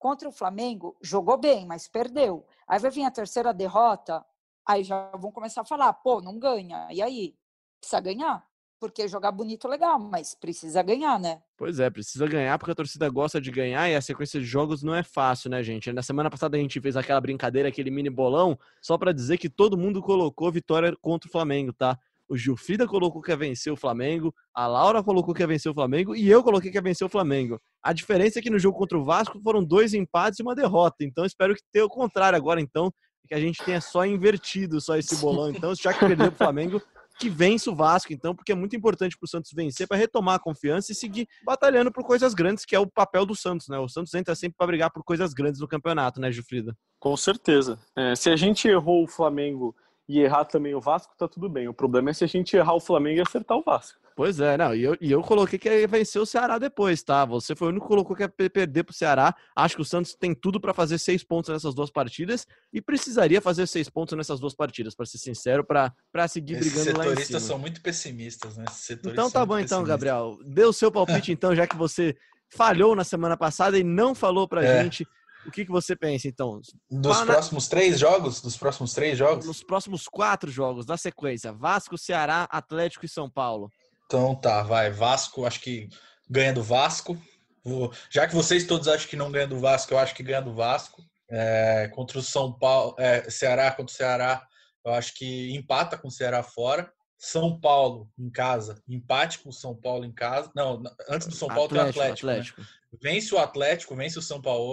[0.00, 2.46] Contra o Flamengo, jogou bem, mas perdeu.
[2.66, 4.24] Aí vai vir a terceira derrota,
[4.66, 6.88] aí já vão começar a falar, pô, não ganha.
[6.90, 7.36] E aí?
[7.78, 8.42] Precisa ganhar?
[8.80, 11.42] Porque jogar bonito é legal, mas precisa ganhar, né?
[11.54, 14.82] Pois é, precisa ganhar porque a torcida gosta de ganhar e a sequência de jogos
[14.82, 15.92] não é fácil, né, gente?
[15.92, 19.50] Na semana passada a gente fez aquela brincadeira, aquele mini bolão, só para dizer que
[19.50, 21.98] todo mundo colocou vitória contra o Flamengo, tá?
[22.30, 25.74] O Gilfrida colocou que ia vencer o Flamengo, a Laura colocou que ia vencer o
[25.74, 27.60] Flamengo e eu coloquei que ia vencer o Flamengo.
[27.82, 30.98] A diferença é que no jogo contra o Vasco foram dois empates e uma derrota.
[31.00, 32.92] Então espero que tenha o contrário agora, então,
[33.26, 35.50] que a gente tenha só invertido só esse bolão.
[35.50, 36.80] Então, já que perdeu o Flamengo,
[37.18, 40.36] que vence o Vasco, então, porque é muito importante para o Santos vencer para retomar
[40.36, 43.76] a confiança e seguir batalhando por coisas grandes, que é o papel do Santos, né?
[43.78, 46.76] O Santos entra sempre para brigar por coisas grandes no campeonato, né, Gilfrida?
[47.00, 47.78] Com certeza.
[47.96, 49.74] É, se a gente errou o Flamengo
[50.12, 51.68] e errar também o Vasco, tá tudo bem.
[51.68, 53.98] O problema é se a gente errar o Flamengo e acertar o Vasco.
[54.16, 57.24] Pois é, não, e eu, e eu coloquei que ia vencer o Ceará depois, tá?
[57.24, 59.34] Você foi o único que colocou que ia pe- perder pro Ceará.
[59.56, 63.40] Acho que o Santos tem tudo para fazer seis pontos nessas duas partidas e precisaria
[63.40, 65.94] fazer seis pontos nessas duas partidas, para ser sincero, para
[66.28, 67.48] seguir Esses brigando lá em setoristas cima.
[67.48, 68.64] são muito pessimistas, né?
[68.72, 69.82] Setoristas Então tá bom então.
[69.84, 70.36] Gabriel.
[70.44, 72.14] Dê o seu palpite então, já que você
[72.48, 74.82] falhou na semana passada e não falou pra É.
[74.82, 75.06] gente
[75.46, 76.60] o que, que você pensa, então.
[76.90, 78.40] Dos Fala- próximos três jogos?
[78.40, 79.46] Dos próximos três jogos?
[79.46, 83.70] Nos próximos quatro jogos da sequência, Vasco, Ceará, Atlético e São Paulo.
[84.06, 84.90] Então tá, vai.
[84.90, 85.88] Vasco, acho que
[86.28, 87.16] ganha do Vasco.
[87.64, 90.40] Vou- Já que vocês todos acham que não ganha do Vasco, eu acho que ganha
[90.42, 91.02] do Vasco.
[91.30, 94.44] É, contra o São Paulo, é, Ceará contra o Ceará,
[94.84, 96.92] eu acho que empata com o Ceará fora.
[97.16, 100.50] São Paulo em casa, empate com o São Paulo em casa.
[100.56, 102.26] Não, antes do São Paulo tem o Atlético.
[102.26, 102.32] né?
[102.32, 102.62] Atlético.
[103.00, 104.72] Vence o Atlético, vence o São Paulo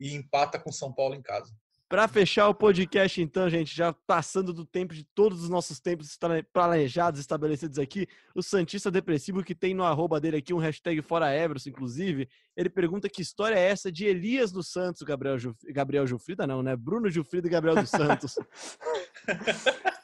[0.00, 1.54] e empata com São Paulo em casa.
[1.88, 6.18] Para fechar o podcast, então, gente, já passando do tempo de todos os nossos tempos
[6.50, 11.34] planejados, estabelecidos aqui, o Santista Depressivo, que tem no arroba dele aqui um hashtag Fora
[11.36, 15.58] Everson, inclusive, ele pergunta que história é essa de Elias dos Santos, Gabriel, Juf...
[15.70, 16.74] Gabriel Jufrida, não, né?
[16.74, 18.36] Bruno Jufrida e Gabriel dos Santos.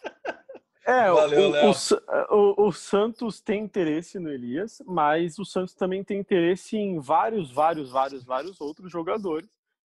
[0.84, 6.02] É, Valeu, o, o, o- o Santos tem interesse no Elias, mas o Santos também
[6.02, 9.50] tem interesse em vários, vários, vários, vários outros jogadores.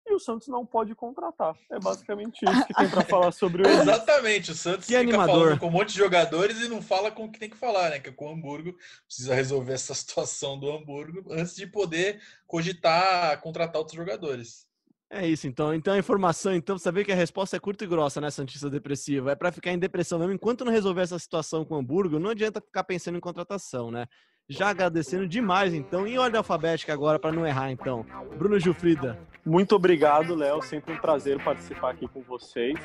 [0.05, 1.55] E o Santos não pode contratar.
[1.71, 3.81] É basicamente isso que tem para falar sobre o Elias.
[3.81, 5.35] Exatamente, o Santos Que fica animador.
[5.35, 7.91] falando com um monte de jogadores e não fala com o que tem que falar,
[7.91, 7.99] né?
[7.99, 8.75] Que é com o Hamburgo.
[9.05, 14.65] Precisa resolver essa situação do Hamburgo antes de poder cogitar contratar outros jogadores.
[15.13, 15.73] É isso, então.
[15.73, 18.69] Então a informação, então, você vê que a resposta é curta e grossa, né, Santista
[18.69, 19.33] Depressiva?
[19.33, 20.33] É para ficar em depressão mesmo.
[20.33, 24.07] Enquanto não resolver essa situação com o Hamburgo, não adianta ficar pensando em contratação, né?
[24.51, 28.05] Já agradecendo demais, então, em ordem alfabética agora, para não errar, então.
[28.37, 29.17] Bruno Gilfrida.
[29.45, 30.61] Muito obrigado, Léo.
[30.61, 32.77] Sempre um prazer participar aqui com vocês.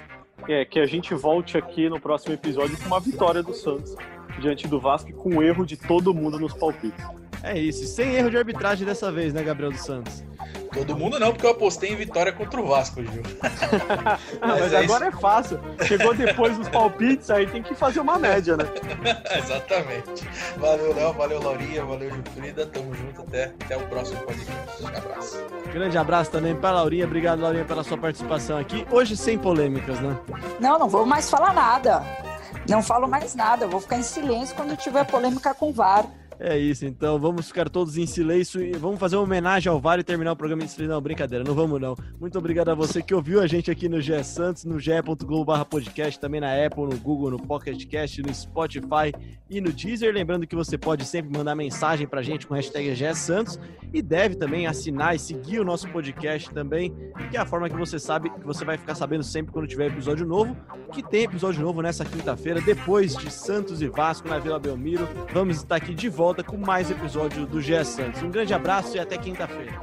[0.49, 3.97] É, que a gente volte aqui no próximo episódio com uma vitória do Santos
[4.39, 7.05] diante do Vasco com o erro de todo mundo nos palpites.
[7.43, 7.85] É isso.
[7.85, 10.25] E Sem erro de arbitragem dessa vez, né, Gabriel dos Santos?
[10.77, 13.23] Todo mundo não, porque eu apostei em vitória contra o Vasco, Gil.
[14.43, 15.17] mas, mas é agora isso.
[15.17, 15.61] é fácil.
[15.87, 18.65] Chegou depois dos palpites, aí tem que fazer uma média, né?
[19.39, 20.29] Exatamente.
[20.59, 21.15] Valeu, Léo.
[21.15, 21.83] Valeu, Laurinha.
[21.83, 22.67] Valeu, Gilfrida.
[22.67, 23.23] Tamo junto.
[23.23, 24.83] Até, até o próximo podcast.
[24.83, 25.45] Um abraço.
[25.73, 27.07] Grande abraço também para a Laurinha.
[27.07, 28.87] Obrigado, Laurinha, pela sua participação aqui.
[28.91, 30.19] Hoje sem polêmicas, né?
[30.61, 32.05] Não, não vou mais falar nada.
[32.69, 33.65] Não falo mais nada.
[33.65, 36.05] Eu vou ficar em silêncio quando tiver polêmica com o VAR.
[36.39, 39.99] É isso, então vamos ficar todos em silêncio e vamos fazer uma homenagem ao VAR
[39.99, 40.93] e terminar o programa em silêncio.
[40.93, 41.97] Não, brincadeira, não vamos não.
[42.21, 46.21] Muito obrigado a você que ouviu a gente aqui no GE Santos, no ge.globo podcast,
[46.21, 49.15] também na Apple, no Google, no Pocket Cast, no Spotify
[49.49, 50.13] e no Deezer.
[50.13, 53.59] Lembrando que você pode sempre mandar mensagem pra gente com hashtag GE Santos
[53.95, 56.95] e deve também assinar e seguir o nosso podcast também,
[57.31, 59.87] que é a forma que você sabe que você vai ficar sabendo sempre quando tiver
[59.87, 60.55] episódio novo,
[60.93, 65.09] que tem episódio novo nessa quinta-feira, depois de Santos e Vasco na Vila Belmiro.
[65.33, 68.21] Vamos estar aqui de volta volta com mais episódio do GE Santos.
[68.21, 69.79] Um grande abraço e até quinta-feira.